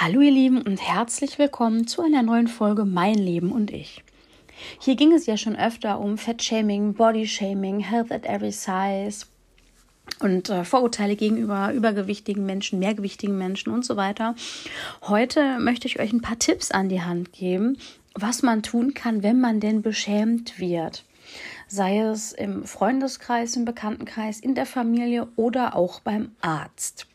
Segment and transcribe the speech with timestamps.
[0.00, 4.04] Hallo ihr Lieben und herzlich willkommen zu einer neuen Folge Mein Leben und ich.
[4.78, 9.26] Hier ging es ja schon öfter um Fettshaming, Bodyshaming, Health at every size
[10.20, 14.36] und äh, Vorurteile gegenüber übergewichtigen Menschen, mehrgewichtigen Menschen und so weiter.
[15.02, 17.76] Heute möchte ich euch ein paar Tipps an die Hand geben,
[18.14, 21.04] was man tun kann, wenn man denn beschämt wird.
[21.66, 27.07] Sei es im Freundeskreis, im Bekanntenkreis, in der Familie oder auch beim Arzt.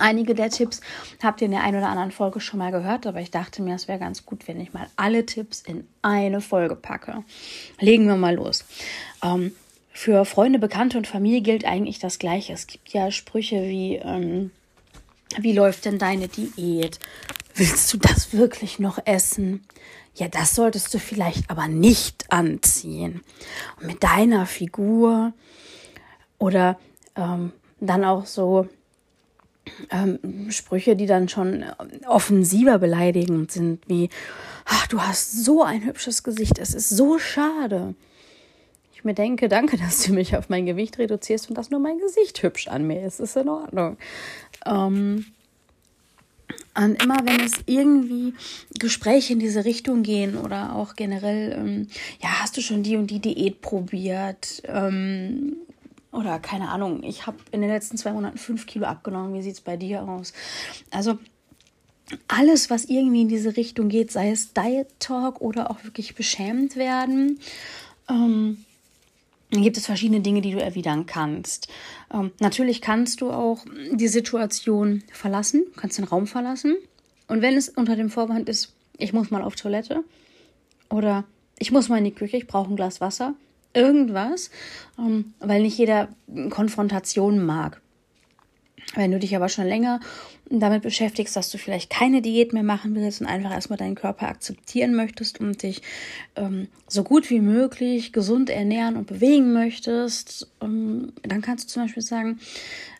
[0.00, 0.80] Einige der Tipps
[1.22, 3.74] habt ihr in der einen oder anderen Folge schon mal gehört, aber ich dachte mir,
[3.74, 7.24] es wäre ganz gut, wenn ich mal alle Tipps in eine Folge packe.
[7.80, 8.64] Legen wir mal los.
[9.22, 9.52] Ähm,
[9.92, 12.52] für Freunde, Bekannte und Familie gilt eigentlich das Gleiche.
[12.52, 14.50] Es gibt ja Sprüche wie, ähm,
[15.38, 16.98] wie läuft denn deine Diät?
[17.54, 19.64] Willst du das wirklich noch essen?
[20.14, 23.22] Ja, das solltest du vielleicht aber nicht anziehen.
[23.80, 25.32] Und mit deiner Figur
[26.38, 26.78] oder
[27.16, 28.68] ähm, dann auch so,
[29.90, 31.64] ähm, Sprüche, die dann schon
[32.06, 34.08] offensiver beleidigend sind, wie,
[34.64, 37.94] ach, du hast so ein hübsches Gesicht, es ist so schade.
[38.94, 41.98] Ich mir denke, danke, dass du mich auf mein Gewicht reduzierst und dass nur mein
[41.98, 43.96] Gesicht hübsch an mir ist, ist in Ordnung.
[44.64, 45.26] Ähm,
[46.76, 48.34] und immer wenn es irgendwie
[48.78, 51.88] Gespräche in diese Richtung gehen oder auch generell, ähm,
[52.20, 54.62] ja, hast du schon die und die Diät probiert?
[54.66, 55.56] Ähm,
[56.16, 59.34] oder keine Ahnung, ich habe in den letzten zwei Monaten fünf Kilo abgenommen.
[59.34, 60.32] Wie sieht es bei dir aus?
[60.90, 61.18] Also
[62.28, 66.76] alles, was irgendwie in diese Richtung geht, sei es Diet Talk oder auch wirklich beschämt
[66.76, 67.40] werden,
[68.08, 68.64] ähm,
[69.50, 71.68] gibt es verschiedene Dinge, die du erwidern kannst.
[72.12, 76.76] Ähm, natürlich kannst du auch die Situation verlassen, kannst den Raum verlassen.
[77.28, 80.04] Und wenn es unter dem Vorwand ist, ich muss mal auf Toilette
[80.88, 81.24] oder
[81.58, 83.34] ich muss mal in die Küche, ich brauche ein Glas Wasser,
[83.74, 84.50] irgendwas,
[84.98, 86.08] ähm, weil nicht jeder
[86.50, 87.80] Konfrontation mag.
[88.94, 90.00] Wenn du dich aber schon länger
[90.48, 94.28] damit beschäftigst, dass du vielleicht keine Diät mehr machen willst und einfach erstmal deinen Körper
[94.28, 95.82] akzeptieren möchtest und dich
[96.36, 101.82] ähm, so gut wie möglich gesund ernähren und bewegen möchtest, ähm, dann kannst du zum
[101.82, 102.38] Beispiel sagen,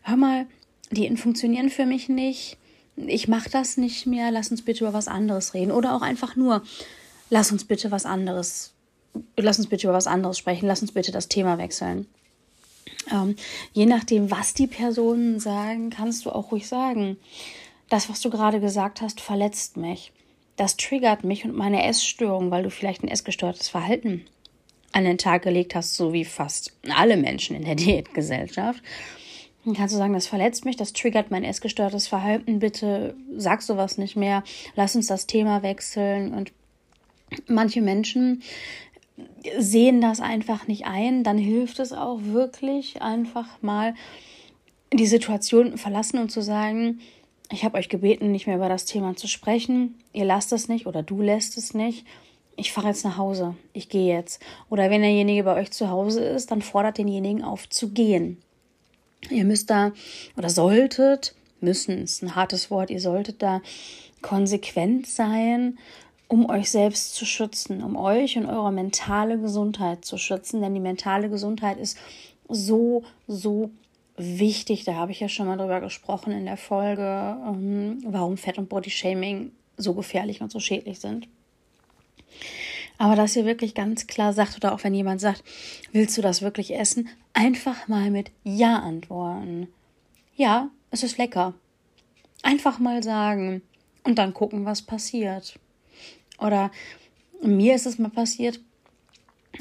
[0.03, 0.47] hör mal,
[0.91, 2.59] Diäten funktionieren für mich nicht,
[2.97, 5.71] ich mache das nicht mehr, lass uns bitte über was anderes reden.
[5.71, 6.63] Oder auch einfach nur,
[7.31, 8.73] lass uns bitte was anderes
[9.37, 12.07] lass uns bitte über was anderes sprechen, lass uns bitte das Thema wechseln.
[13.13, 13.37] Ähm,
[13.73, 17.17] je nachdem, was die Personen sagen, kannst du auch ruhig sagen,
[17.89, 20.13] das, was du gerade gesagt hast, verletzt mich.
[20.57, 24.25] Das triggert mich und meine Essstörung, weil du vielleicht ein essgestörtes Verhalten
[24.93, 28.83] an den Tag gelegt hast, so wie fast alle Menschen in der Diätgesellschaft.
[29.65, 32.61] Dann kannst du sagen, das verletzt mich, das triggert mein essgestörtes Verhalten.
[32.61, 34.45] Bitte sag sowas nicht mehr.
[34.77, 36.33] Lass uns das Thema wechseln.
[36.33, 36.53] Und
[37.49, 38.43] manche Menschen
[39.59, 43.95] sehen das einfach nicht ein, dann hilft es auch wirklich einfach mal
[44.93, 47.01] die Situation verlassen und zu sagen,
[47.51, 49.95] ich habe euch gebeten, nicht mehr über das Thema zu sprechen.
[50.13, 52.05] Ihr lasst es nicht oder du lässt es nicht.
[52.57, 53.55] Ich fahre jetzt nach Hause.
[53.73, 54.43] Ich gehe jetzt.
[54.71, 58.39] Oder wenn derjenige bei euch zu Hause ist, dann fordert denjenigen auf zu gehen.
[59.31, 59.93] Ihr müsst da
[60.37, 63.61] oder solltet, müssen ist ein hartes Wort, ihr solltet da
[64.23, 65.79] konsequent sein
[66.29, 70.61] um euch selbst zu schützen, um euch und eure mentale Gesundheit zu schützen.
[70.61, 71.99] Denn die mentale Gesundheit ist
[72.49, 73.71] so, so
[74.17, 74.85] wichtig.
[74.85, 78.69] Da habe ich ja schon mal drüber gesprochen in der Folge, ähm, warum Fett und
[78.69, 81.29] Bodyshaming so gefährlich und so schädlich sind.
[82.99, 85.45] Aber dass ihr wirklich ganz klar sagt, oder auch wenn jemand sagt,
[85.93, 89.69] willst du das wirklich essen, einfach mal mit Ja antworten.
[90.35, 91.55] Ja, es ist lecker.
[92.43, 93.63] Einfach mal sagen
[94.03, 95.59] und dann gucken, was passiert.
[96.39, 96.71] Oder
[97.43, 98.61] mir ist es mal passiert,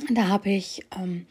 [0.09, 1.25] da habe ich ähm,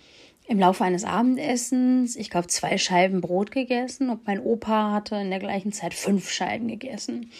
[0.47, 5.31] im Laufe eines Abendessens, ich glaube, zwei Scheiben Brot gegessen und mein Opa hatte in
[5.31, 7.31] der gleichen Zeit fünf Scheiben gegessen.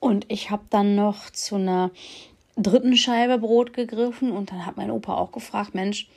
[0.00, 1.90] Und ich habe dann noch zu einer
[2.56, 6.08] dritten Scheibe Brot gegriffen und dann hat mein Opa auch gefragt, Mensch,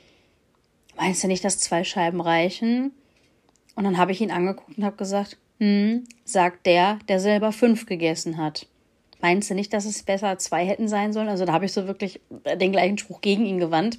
[0.96, 2.92] meinst du nicht, dass zwei Scheiben reichen?
[3.76, 7.86] Und dann habe ich ihn angeguckt und habe gesagt, hm, sagt der, der selber fünf
[7.86, 8.66] gegessen hat.
[9.24, 11.30] Meinst du nicht, dass es besser zwei hätten sein sollen?
[11.30, 12.20] Also da habe ich so wirklich
[12.60, 13.98] den gleichen Spruch gegen ihn gewandt.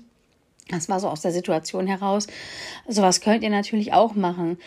[0.70, 2.28] Das war so aus der Situation heraus.
[2.88, 4.60] Sowas könnt ihr natürlich auch machen.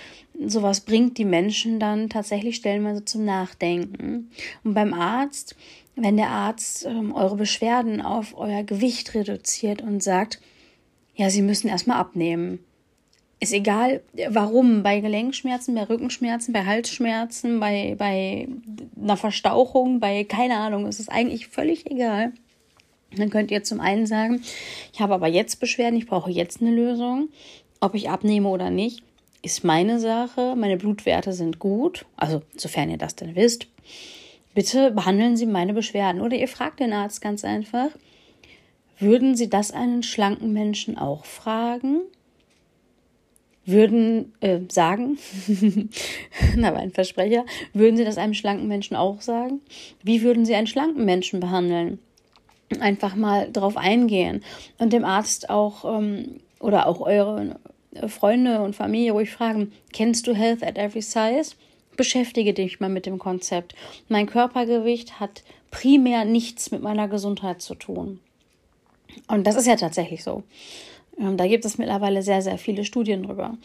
[0.45, 4.33] Sowas bringt die Menschen dann tatsächlich stellenweise zum Nachdenken.
[4.65, 5.55] Und beim Arzt,
[5.95, 10.41] wenn der Arzt ähm, eure Beschwerden auf euer Gewicht reduziert und sagt,
[11.15, 12.59] ja, sie müssen erstmal abnehmen,
[13.41, 14.01] ist egal,
[14.31, 18.49] warum, bei Gelenkschmerzen, bei Rückenschmerzen, bei Halsschmerzen, bei, bei
[19.01, 22.33] einer Verstauchung, bei keine Ahnung, ist es eigentlich völlig egal.
[23.17, 24.43] Dann könnt ihr zum einen sagen,
[24.93, 27.29] ich habe aber jetzt Beschwerden, ich brauche jetzt eine Lösung.
[27.81, 29.03] Ob ich abnehme oder nicht,
[29.43, 30.55] ist meine Sache.
[30.57, 33.69] Meine Blutwerte sind gut, also sofern ihr das denn wisst.
[34.55, 36.21] bitte behandeln Sie meine Beschwerden.
[36.21, 37.91] Oder ihr fragt den Arzt ganz einfach,
[38.99, 42.01] würden Sie das einen schlanken Menschen auch fragen?
[43.69, 45.19] Würden äh, sagen,
[46.57, 47.45] na, aber ein Versprecher,
[47.75, 49.61] würden Sie das einem schlanken Menschen auch sagen?
[50.03, 51.99] Wie würden Sie einen schlanken Menschen behandeln?
[52.81, 54.43] Einfach mal drauf eingehen
[54.79, 57.59] und dem Arzt auch ähm, oder auch eure
[58.07, 61.55] Freunde und Familie ruhig fragen, kennst du Health at Every Size?
[61.97, 63.75] Beschäftige dich mal mit dem Konzept.
[64.09, 68.21] Mein Körpergewicht hat primär nichts mit meiner Gesundheit zu tun.
[69.27, 70.43] Und das ist ja tatsächlich so.
[71.19, 73.57] Ähm, da gibt es mittlerweile sehr, sehr viele Studien drüber.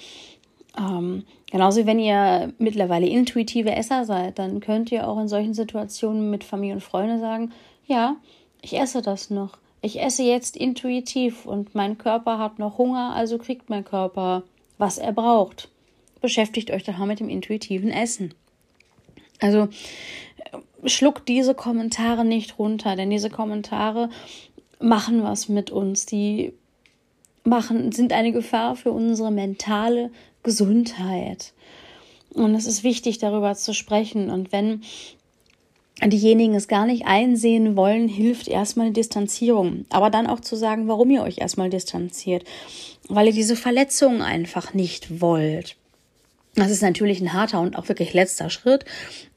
[0.77, 5.53] Ähm, genauso wie wenn ihr mittlerweile intuitive Esser seid, dann könnt ihr auch in solchen
[5.53, 7.51] Situationen mit Familie und Freunden sagen,
[7.85, 8.15] ja,
[8.61, 9.57] ich esse das noch.
[9.81, 14.43] Ich esse jetzt intuitiv und mein Körper hat noch Hunger, also kriegt mein Körper,
[14.77, 15.69] was er braucht.
[16.21, 18.33] Beschäftigt euch daher mit dem intuitiven Essen.
[19.41, 19.67] Also
[20.85, 24.09] schluckt diese Kommentare nicht runter, denn diese Kommentare
[24.79, 26.05] machen was mit uns.
[26.05, 26.53] Die
[27.43, 30.11] machen, sind eine Gefahr für unsere mentale
[30.43, 31.53] Gesundheit.
[32.33, 34.29] Und es ist wichtig, darüber zu sprechen.
[34.29, 34.81] Und wenn
[36.03, 39.85] diejenigen es gar nicht einsehen wollen, hilft erstmal eine Distanzierung.
[39.89, 42.43] Aber dann auch zu sagen, warum ihr euch erstmal distanziert.
[43.07, 45.75] Weil ihr diese Verletzungen einfach nicht wollt.
[46.55, 48.85] Das ist natürlich ein harter und auch wirklich letzter Schritt,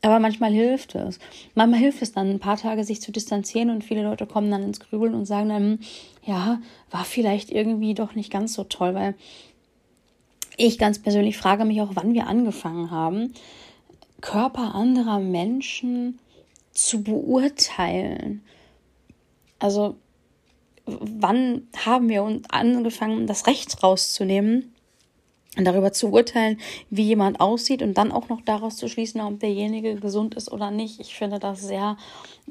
[0.03, 1.19] aber manchmal hilft es.
[1.55, 4.63] Manchmal hilft es dann, ein paar Tage sich zu distanzieren und viele Leute kommen dann
[4.63, 5.79] ins Grübeln und sagen dann,
[6.25, 6.61] ja,
[6.91, 9.15] war vielleicht irgendwie doch nicht ganz so toll, weil
[10.59, 13.33] ich ganz persönlich frage mich auch, wann wir angefangen haben,
[14.21, 16.19] Körper anderer Menschen
[16.73, 18.43] zu beurteilen.
[19.59, 19.97] Also,
[20.85, 24.75] wann haben wir uns angefangen, das Recht rauszunehmen,
[25.65, 26.59] darüber zu urteilen,
[26.91, 30.71] wie jemand aussieht und dann auch noch daraus zu schließen, ob derjenige gesund ist oder
[30.71, 31.01] nicht.
[31.01, 31.97] Ich finde das sehr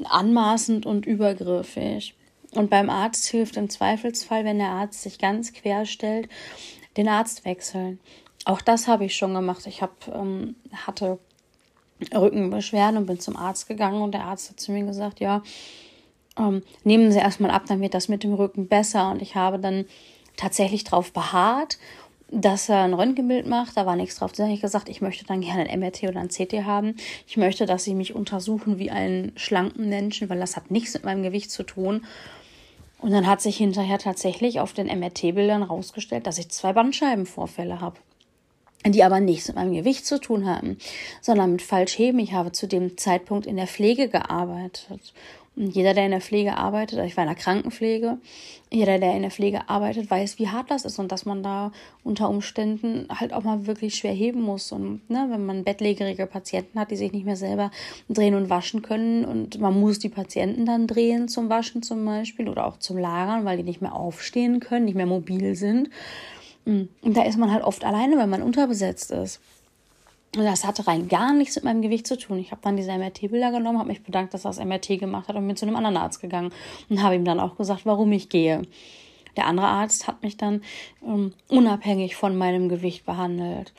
[0.03, 2.15] anmaßend und übergriffig.
[2.53, 6.29] Und beim Arzt hilft im Zweifelsfall, wenn der Arzt sich ganz quer stellt,
[6.97, 7.99] den Arzt wechseln.
[8.45, 9.67] Auch das habe ich schon gemacht.
[9.67, 11.19] Ich hab, ähm, hatte
[12.13, 15.43] Rückenbeschwerden und bin zum Arzt gegangen und der Arzt hat zu mir gesagt, ja,
[16.37, 19.11] ähm, nehmen Sie erstmal ab, dann wird das mit dem Rücken besser.
[19.11, 19.85] Und ich habe dann
[20.37, 21.77] tatsächlich darauf beharrt
[22.31, 23.77] dass er ein Röntgenbild macht.
[23.77, 24.31] Da war nichts drauf.
[24.31, 26.95] Da habe ich gesagt, ich möchte dann gerne ein MRT oder ein CT haben.
[27.27, 31.03] Ich möchte, dass sie mich untersuchen wie einen schlanken Menschen, weil das hat nichts mit
[31.03, 32.05] meinem Gewicht zu tun.
[32.99, 37.97] Und dann hat sich hinterher tatsächlich auf den MRT-Bildern rausgestellt, dass ich zwei Bandscheibenvorfälle habe
[38.87, 40.77] die aber nichts mit meinem Gewicht zu tun haben,
[41.19, 42.19] sondern mit Falschheben.
[42.19, 45.13] Ich habe zu dem Zeitpunkt in der Pflege gearbeitet
[45.55, 48.17] und jeder, der in der Pflege arbeitet, also ich war in der Krankenpflege,
[48.71, 51.71] jeder, der in der Pflege arbeitet, weiß, wie hart das ist und dass man da
[52.03, 54.73] unter Umständen halt auch mal wirklich schwer heben muss.
[54.73, 57.71] Und ne, wenn man bettlägerige Patienten hat, die sich nicht mehr selber
[58.09, 62.49] drehen und waschen können und man muss die Patienten dann drehen zum Waschen zum Beispiel
[62.49, 65.89] oder auch zum Lagern, weil die nicht mehr aufstehen können, nicht mehr mobil sind.
[66.65, 69.39] Und da ist man halt oft alleine, wenn man unterbesetzt ist.
[70.35, 72.39] Und das hatte rein gar nichts mit meinem Gewicht zu tun.
[72.39, 75.35] Ich habe dann diese MRT-Bilder genommen, habe mich bedankt, dass er das MRT gemacht hat
[75.35, 76.51] und bin zu einem anderen Arzt gegangen
[76.89, 78.63] und habe ihm dann auch gesagt, warum ich gehe.
[79.37, 80.61] Der andere Arzt hat mich dann
[81.05, 83.73] ähm, unabhängig von meinem Gewicht behandelt.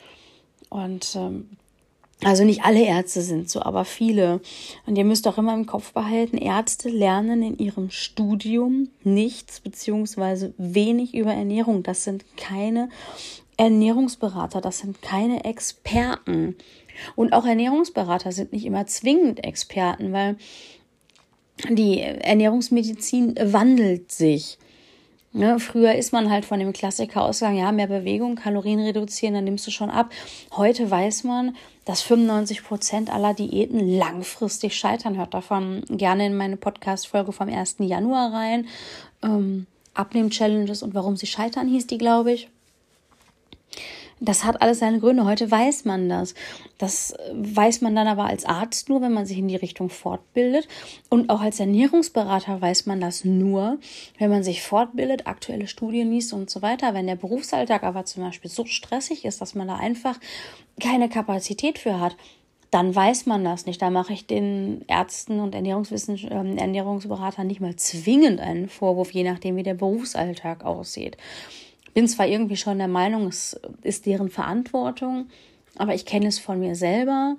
[0.69, 1.49] Und ähm,
[2.23, 4.41] also nicht alle Ärzte sind so, aber viele.
[4.87, 10.53] Und ihr müsst auch immer im Kopf behalten, Ärzte lernen in ihrem Studium nichts beziehungsweise
[10.57, 11.83] wenig über Ernährung.
[11.83, 12.89] Das sind keine
[13.57, 16.55] Ernährungsberater, das sind keine Experten.
[17.15, 20.37] Und auch Ernährungsberater sind nicht immer zwingend Experten, weil
[21.69, 24.57] die Ernährungsmedizin wandelt sich.
[25.33, 29.43] Ne, früher ist man halt von dem Klassiker ausgegangen, ja, mehr Bewegung, Kalorien reduzieren, dann
[29.43, 30.09] nimmst du schon ab.
[30.55, 35.17] Heute weiß man, dass 95 Prozent aller Diäten langfristig scheitern.
[35.17, 37.75] Hört davon gerne in meine Podcast-Folge vom 1.
[37.79, 38.67] Januar rein.
[39.21, 42.49] Ähm, Abnehm-Challenges und warum sie scheitern, hieß die, glaube ich.
[44.19, 45.25] Das hat alles seine Gründe.
[45.25, 46.33] Heute weiß man das.
[46.79, 50.67] Das weiß man dann aber als Arzt nur, wenn man sich in die Richtung fortbildet.
[51.09, 53.77] Und auch als Ernährungsberater weiß man das nur,
[54.17, 56.95] wenn man sich fortbildet, aktuelle Studien liest und so weiter.
[56.95, 60.19] Wenn der Berufsalltag aber zum Beispiel so stressig ist, dass man da einfach
[60.81, 62.15] keine Kapazität für hat,
[62.71, 63.81] dann weiß man das nicht.
[63.81, 69.23] Da mache ich den Ärzten und Ernährungswissen, äh, Ernährungsberatern nicht mal zwingend einen Vorwurf, je
[69.23, 71.17] nachdem, wie der Berufsalltag aussieht
[71.97, 75.29] bin zwar irgendwie schon der Meinung, es ist deren Verantwortung,
[75.77, 77.37] aber ich kenne es von mir selber.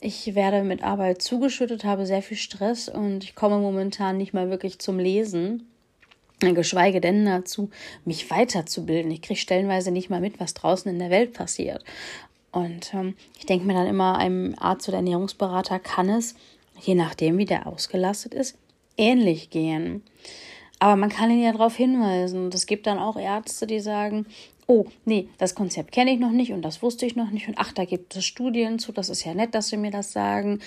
[0.00, 4.50] Ich werde mit Arbeit zugeschüttet, habe sehr viel Stress und ich komme momentan nicht mal
[4.50, 5.68] wirklich zum Lesen.
[6.40, 7.70] Geschweige denn dazu,
[8.04, 9.12] mich weiterzubilden.
[9.12, 11.84] Ich kriege stellenweise nicht mal mit, was draußen in der Welt passiert.
[12.50, 16.34] Und ähm, ich denke mir dann immer, einem Arzt oder Ernährungsberater kann es
[16.80, 18.58] je nachdem, wie der ausgelastet ist,
[18.96, 20.02] ähnlich gehen.
[20.80, 22.44] Aber man kann ihn ja darauf hinweisen.
[22.46, 24.26] Und es gibt dann auch Ärzte, die sagen,
[24.66, 27.48] oh, nee, das Konzept kenne ich noch nicht und das wusste ich noch nicht.
[27.48, 30.12] Und ach, da gibt es Studien zu, das ist ja nett, dass sie mir das
[30.12, 30.60] sagen.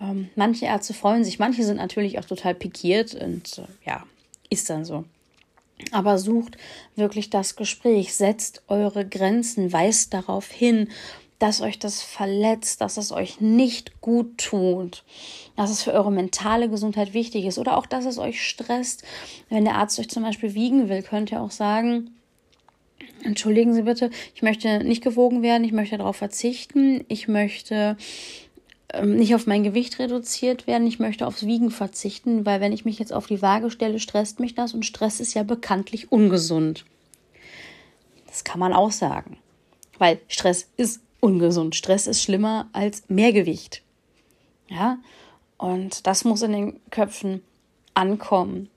[0.00, 4.04] Ähm, manche Ärzte freuen sich, manche sind natürlich auch total pikiert und äh, ja,
[4.50, 5.04] ist dann so.
[5.92, 6.56] Aber sucht
[6.96, 10.88] wirklich das Gespräch, setzt eure Grenzen, weist darauf hin,
[11.44, 15.04] dass euch das verletzt, dass es euch nicht gut tut,
[15.56, 19.04] dass es für eure mentale Gesundheit wichtig ist oder auch, dass es euch stresst.
[19.50, 22.12] Wenn der Arzt euch zum Beispiel wiegen will, könnt ihr auch sagen,
[23.24, 27.98] entschuldigen Sie bitte, ich möchte nicht gewogen werden, ich möchte darauf verzichten, ich möchte
[28.94, 32.86] ähm, nicht auf mein Gewicht reduziert werden, ich möchte aufs Wiegen verzichten, weil wenn ich
[32.86, 36.86] mich jetzt auf die Waage stelle, stresst mich das und Stress ist ja bekanntlich ungesund.
[38.28, 39.36] Das kann man auch sagen,
[39.98, 41.74] weil Stress ist ungesund.
[41.74, 43.82] Stress ist schlimmer als Mehrgewicht.
[44.68, 44.98] Ja,
[45.56, 47.42] und das muss in den Köpfen
[47.94, 48.68] ankommen.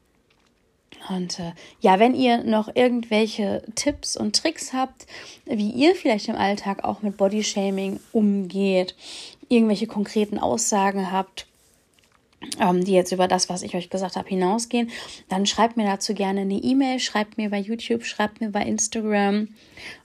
[1.10, 5.06] Und äh, ja, wenn ihr noch irgendwelche Tipps und Tricks habt,
[5.46, 8.96] wie ihr vielleicht im Alltag auch mit Bodyshaming umgeht,
[9.50, 11.47] irgendwelche konkreten Aussagen habt,
[12.84, 14.90] die jetzt über das, was ich euch gesagt habe, hinausgehen,
[15.28, 19.50] dann schreibt mir dazu gerne eine E-Mail, schreibt mir bei YouTube, schreibt mir bei Instagram.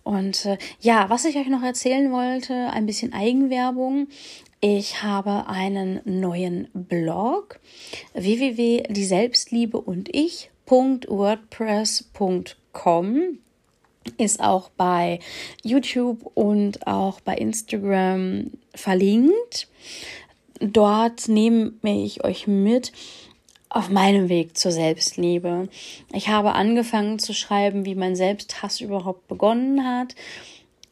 [0.02, 4.08] Und äh, ja, was ich euch noch erzählen wollte, ein bisschen Eigenwerbung.
[4.60, 7.58] Ich habe einen neuen Blog
[8.14, 13.38] www.dieselbstliebe und ich www.wordpress.com
[14.18, 15.20] ist auch bei
[15.62, 19.68] YouTube und auch bei Instagram verlinkt.
[20.62, 22.92] Dort nehme ich euch mit
[23.68, 25.68] auf meinem Weg zur Selbstliebe.
[26.12, 30.14] Ich habe angefangen zu schreiben, wie mein Selbsthass überhaupt begonnen hat.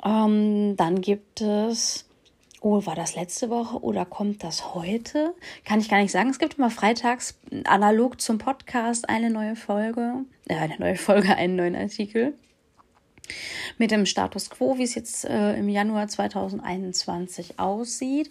[0.05, 2.07] Ähm, dann gibt es
[2.63, 5.35] Oh, war das letzte Woche oder kommt das heute?
[5.65, 6.29] Kann ich gar nicht sagen.
[6.29, 11.57] Es gibt immer freitags analog zum Podcast eine neue Folge, äh, eine neue Folge, einen
[11.57, 12.35] neuen Artikel
[13.79, 18.29] mit dem Status quo, wie es jetzt äh, im Januar 2021 aussieht.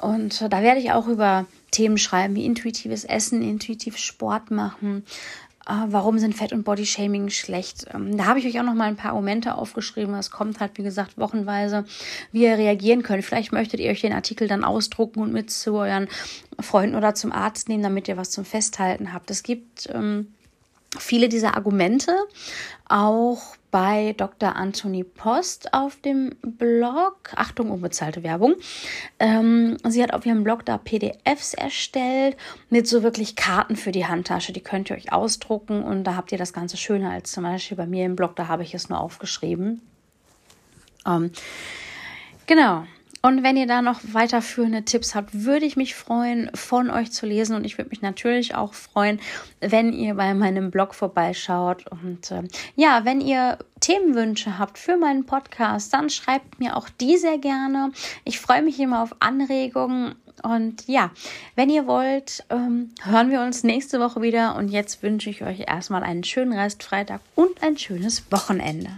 [0.00, 5.04] Und äh, da werde ich auch über Themen schreiben wie intuitives Essen, intuitiv Sport machen,
[5.66, 7.86] Ah, warum sind Fett- und Bodyshaming schlecht?
[7.94, 10.14] Ähm, da habe ich euch auch noch mal ein paar Momente aufgeschrieben.
[10.14, 11.84] Es kommt halt, wie gesagt, wochenweise,
[12.32, 13.24] wie ihr reagieren könnt.
[13.24, 16.08] Vielleicht möchtet ihr euch den Artikel dann ausdrucken und mit zu euren
[16.58, 19.30] Freunden oder zum Arzt nehmen, damit ihr was zum Festhalten habt.
[19.30, 20.34] Es gibt ähm,
[20.98, 22.16] viele dieser Argumente
[22.88, 24.56] auch bei Dr.
[24.56, 27.32] Anthony Post auf dem Blog.
[27.36, 28.56] Achtung, unbezahlte Werbung.
[29.20, 32.36] Ähm, sie hat auf ihrem Blog da PDFs erstellt
[32.68, 34.52] mit so wirklich Karten für die Handtasche.
[34.52, 37.76] Die könnt ihr euch ausdrucken und da habt ihr das Ganze schöner als zum Beispiel
[37.76, 38.34] bei mir im Blog.
[38.34, 39.80] Da habe ich es nur aufgeschrieben.
[41.06, 41.30] Ähm,
[42.46, 42.84] genau.
[43.22, 47.26] Und wenn ihr da noch weiterführende Tipps habt, würde ich mich freuen, von euch zu
[47.26, 47.54] lesen.
[47.54, 49.20] Und ich würde mich natürlich auch freuen,
[49.60, 51.84] wenn ihr bei meinem Blog vorbeischaut.
[51.88, 52.44] Und äh,
[52.76, 57.92] ja, wenn ihr Themenwünsche habt für meinen Podcast, dann schreibt mir auch die sehr gerne.
[58.24, 60.14] Ich freue mich immer auf Anregungen.
[60.42, 61.10] Und ja,
[61.56, 64.56] wenn ihr wollt, ähm, hören wir uns nächste Woche wieder.
[64.56, 68.90] Und jetzt wünsche ich euch erstmal einen schönen Restfreitag und ein schönes Wochenende.